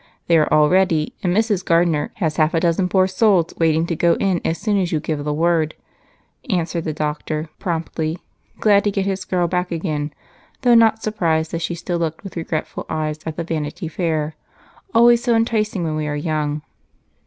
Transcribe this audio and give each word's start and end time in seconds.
They 0.25 0.35
are 0.39 0.51
all 0.51 0.67
ready, 0.67 1.13
and 1.21 1.31
Mrs. 1.31 1.63
Gardner 1.63 2.09
has 2.15 2.37
half 2.37 2.55
a 2.55 2.59
dozen 2.59 2.89
poor 2.89 3.05
souls 3.05 3.53
waiting 3.59 3.85
to 3.85 3.95
go 3.95 4.13
in 4.15 4.41
as 4.43 4.57
soon 4.57 4.79
as 4.81 4.91
you 4.91 4.99
give 4.99 5.23
the 5.23 5.31
word," 5.31 5.75
answered 6.49 6.85
the 6.85 6.91
doctor 6.91 7.49
promptly, 7.59 8.17
glad 8.59 8.83
to 8.85 8.89
get 8.89 9.05
his 9.05 9.25
girl 9.25 9.47
back 9.47 9.71
again, 9.71 10.11
though 10.63 10.73
not 10.73 11.03
surprised 11.03 11.51
that 11.51 11.61
she 11.61 11.75
still 11.75 11.99
looked 11.99 12.23
with 12.23 12.35
regretful 12.35 12.87
eyes 12.89 13.19
at 13.27 13.35
the 13.37 13.43
Vanity 13.43 13.87
Fair, 13.87 14.33
always 14.91 15.23
so 15.23 15.35
enticing 15.35 15.83
when 15.83 15.95
we 15.95 16.07
are 16.07 16.15
young. 16.15 16.63